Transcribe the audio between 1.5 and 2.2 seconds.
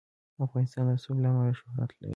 شهرت لري.